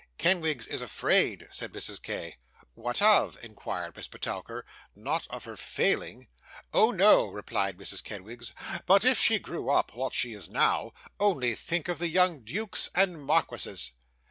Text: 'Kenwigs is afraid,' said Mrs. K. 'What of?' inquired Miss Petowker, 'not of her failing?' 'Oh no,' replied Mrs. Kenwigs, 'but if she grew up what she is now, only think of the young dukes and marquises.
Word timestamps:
'Kenwigs 0.17 0.65
is 0.65 0.81
afraid,' 0.81 1.45
said 1.51 1.71
Mrs. 1.73 2.01
K. 2.01 2.35
'What 2.73 3.03
of?' 3.03 3.37
inquired 3.43 3.95
Miss 3.95 4.07
Petowker, 4.07 4.65
'not 4.95 5.27
of 5.29 5.43
her 5.43 5.55
failing?' 5.55 6.27
'Oh 6.73 6.89
no,' 6.89 7.27
replied 7.27 7.77
Mrs. 7.77 8.03
Kenwigs, 8.03 8.51
'but 8.87 9.05
if 9.05 9.19
she 9.19 9.37
grew 9.37 9.69
up 9.69 9.93
what 9.93 10.15
she 10.15 10.33
is 10.33 10.49
now, 10.49 10.91
only 11.19 11.53
think 11.53 11.87
of 11.87 11.99
the 11.99 12.07
young 12.07 12.43
dukes 12.43 12.89
and 12.95 13.23
marquises. 13.23 13.91